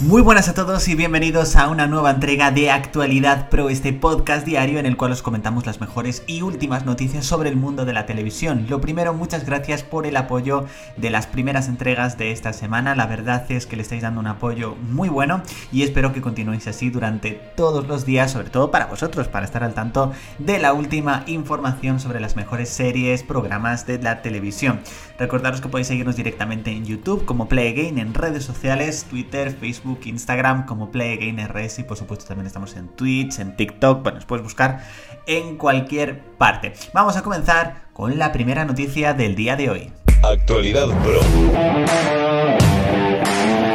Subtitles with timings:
[0.00, 4.44] Muy buenas a todos y bienvenidos a una nueva entrega de Actualidad Pro, este podcast
[4.44, 7.94] diario en el cual os comentamos las mejores y últimas noticias sobre el mundo de
[7.94, 8.66] la televisión.
[8.68, 10.66] Lo primero, muchas gracias por el apoyo
[10.98, 12.94] de las primeras entregas de esta semana.
[12.94, 15.40] La verdad es que le estáis dando un apoyo muy bueno
[15.72, 19.64] y espero que continuéis así durante todos los días, sobre todo para vosotros, para estar
[19.64, 24.80] al tanto de la última información sobre las mejores series, programas de la televisión.
[25.18, 29.85] Recordaros que podéis seguirnos directamente en YouTube como Play Again, en redes sociales, Twitter, Facebook,
[30.04, 34.42] Instagram como PlayGameRS y por supuesto también estamos en Twitch, en TikTok, bueno, os puedes
[34.42, 34.84] buscar
[35.26, 36.72] en cualquier parte.
[36.92, 39.92] Vamos a comenzar con la primera noticia del día de hoy.
[40.22, 41.20] Actualidad Pro.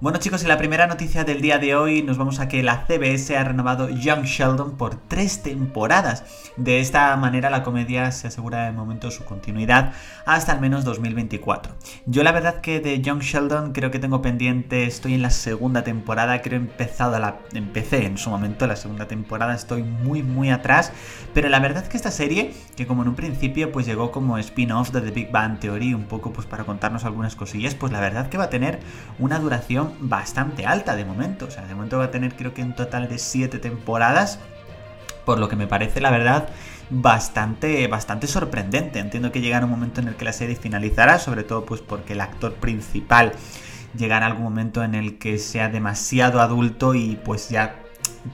[0.00, 2.86] Bueno chicos, en la primera noticia del día de hoy nos vamos a que la
[2.86, 6.22] CBS ha renovado Young Sheldon por tres temporadas.
[6.56, 9.92] De esta manera la comedia se asegura de momento su continuidad
[10.24, 11.74] hasta al menos 2024.
[12.06, 15.82] Yo la verdad que de Young Sheldon creo que tengo pendiente, estoy en la segunda
[15.82, 20.92] temporada, creo empezado la, empecé en su momento la segunda temporada, estoy muy muy atrás,
[21.34, 24.92] pero la verdad que esta serie, que como en un principio pues llegó como spin-off
[24.92, 28.28] de The Big Bang Theory, un poco pues para contarnos algunas cosillas, pues la verdad
[28.28, 28.78] que va a tener
[29.18, 31.46] una duración bastante alta de momento.
[31.46, 34.38] O sea, de momento va a tener creo que un total de 7 temporadas.
[35.24, 36.48] Por lo que me parece, la verdad,
[36.90, 38.98] bastante, bastante sorprendente.
[38.98, 42.14] Entiendo que llegará un momento en el que la serie finalizará, sobre todo pues porque
[42.14, 43.32] el actor principal
[43.96, 47.76] llegará algún momento en el que sea demasiado adulto y pues ya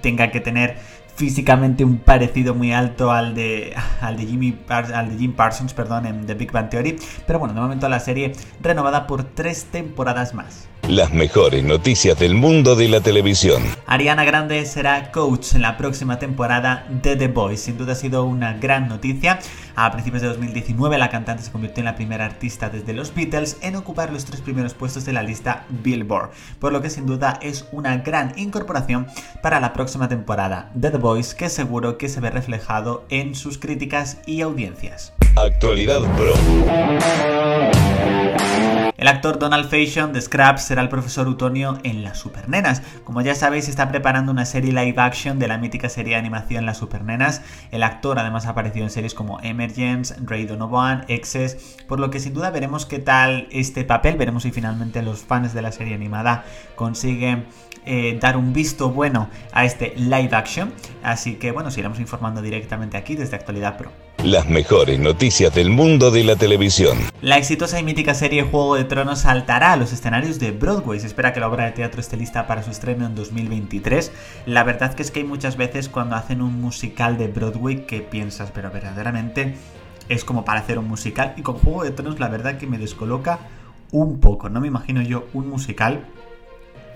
[0.00, 0.76] tenga que tener
[1.16, 6.06] físicamente un parecido muy alto al de, al de, Jimmy, al de Jim Parsons perdón,
[6.06, 6.96] en The Big Bang Theory.
[7.26, 10.68] Pero bueno, de momento la serie renovada por tres temporadas más.
[10.88, 13.62] Las mejores noticias del mundo de la televisión.
[13.86, 17.64] Ariana Grande será coach en la próxima temporada de The Voice.
[17.64, 19.38] Sin duda ha sido una gran noticia.
[19.76, 23.56] A principios de 2019 la cantante se convirtió en la primera artista desde los Beatles
[23.62, 26.32] en ocupar los tres primeros puestos de la lista Billboard.
[26.58, 29.06] Por lo que sin duda es una gran incorporación
[29.42, 33.56] para la próxima temporada de The Voice que seguro que se ve reflejado en sus
[33.56, 35.14] críticas y audiencias.
[35.34, 36.34] Actualidad Pro.
[38.96, 42.80] El actor Donald Faison de Scraps será el profesor Utonio en Las Supernenas.
[43.02, 46.64] Como ya sabéis, está preparando una serie live action de la mítica serie de animación
[46.64, 47.42] Las Supernenas.
[47.72, 52.20] El actor además ha aparecido en series como Emergence, Ray Donovan, Exes, por lo que
[52.20, 54.16] sin duda veremos qué tal este papel.
[54.16, 56.44] Veremos si finalmente los fans de la serie animada
[56.76, 57.46] consiguen
[57.86, 60.72] eh, dar un visto bueno a este live action.
[61.02, 64.13] Así que bueno, os iremos informando directamente aquí desde Actualidad Pro.
[64.24, 66.96] Las mejores noticias del mundo de la televisión.
[67.20, 70.98] La exitosa y mítica serie Juego de Tronos saltará a los escenarios de Broadway.
[70.98, 74.12] Se espera que la obra de teatro esté lista para su estreno en 2023.
[74.46, 78.00] La verdad que es que hay muchas veces cuando hacen un musical de Broadway que
[78.00, 79.56] piensas, pero verdaderamente
[80.08, 81.34] es como para hacer un musical.
[81.36, 83.40] Y con Juego de Tronos la verdad que me descoloca
[83.92, 84.48] un poco.
[84.48, 86.06] No me imagino yo un musical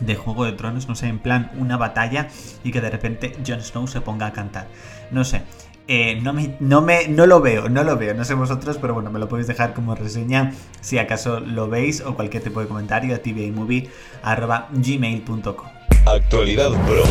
[0.00, 2.26] de Juego de Tronos, no sé, en plan una batalla
[2.64, 4.66] y que de repente Jon Snow se ponga a cantar.
[5.12, 5.42] No sé.
[5.88, 8.94] Eh, no, me, no, me, no lo veo, no lo veo, no sé vosotros, pero
[8.94, 12.68] bueno, me lo podéis dejar como reseña si acaso lo veis o cualquier tipo de
[12.68, 15.66] comentario a tvamovie.gmail.com
[16.06, 17.04] Actualidad Pro.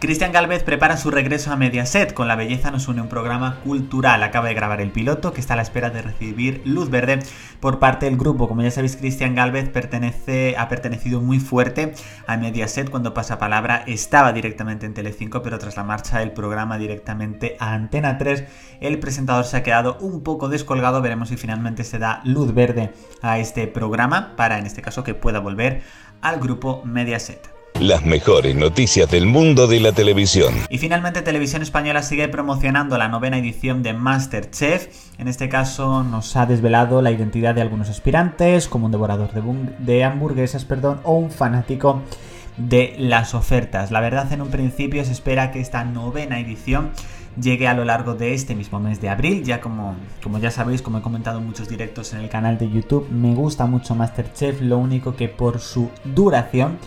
[0.00, 2.14] Cristian Galvez prepara su regreso a Mediaset.
[2.14, 4.22] Con La Belleza nos une un programa cultural.
[4.22, 7.18] Acaba de grabar el piloto que está a la espera de recibir luz verde
[7.60, 8.48] por parte del grupo.
[8.48, 11.92] Como ya sabéis, Cristian Galvez pertenece, ha pertenecido muy fuerte
[12.26, 13.84] a Mediaset cuando pasa palabra.
[13.86, 18.44] Estaba directamente en Telecinco, pero tras la marcha del programa directamente a Antena 3,
[18.80, 21.02] el presentador se ha quedado un poco descolgado.
[21.02, 25.12] Veremos si finalmente se da luz verde a este programa para, en este caso, que
[25.12, 25.82] pueda volver
[26.22, 27.59] al grupo Mediaset.
[27.80, 30.52] Las mejores noticias del mundo de la televisión.
[30.68, 34.88] Y finalmente Televisión Española sigue promocionando la novena edición de Masterchef.
[35.16, 39.30] En este caso nos ha desvelado la identidad de algunos aspirantes, como un devorador
[39.78, 42.02] de, hamburguesas perdón, o un fanático
[42.58, 43.90] de las ofertas.
[43.90, 46.90] La verdad en un principio se espera que esta novena edición
[47.40, 49.42] llegue a lo largo de este mismo mes de abril.
[49.42, 52.68] Ya como, como ya sabéis, como he comentado en muchos directos en el canal de
[52.70, 56.78] YouTube, me gusta mucho Masterchef, lo único que por su duración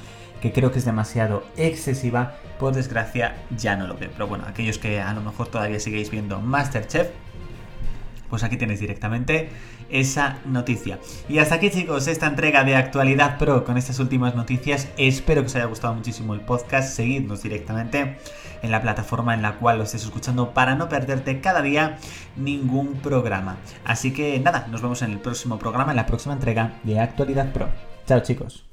[0.44, 4.10] que creo que es demasiado excesiva, por desgracia ya no lo veo.
[4.12, 7.08] Pero bueno, aquellos que a lo mejor todavía sigáis viendo Masterchef,
[8.30, 9.48] pues aquí tenéis directamente
[9.90, 11.00] esa noticia.
[11.30, 14.90] Y hasta aquí chicos, esta entrega de Actualidad Pro con estas últimas noticias.
[14.98, 16.94] Espero que os haya gustado muchísimo el podcast.
[16.94, 18.18] Seguidnos directamente
[18.62, 22.00] en la plataforma en la cual lo estés escuchando para no perderte cada día
[22.36, 23.56] ningún programa.
[23.86, 27.54] Así que nada, nos vemos en el próximo programa, en la próxima entrega de Actualidad
[27.54, 27.70] Pro.
[28.06, 28.73] Chao chicos.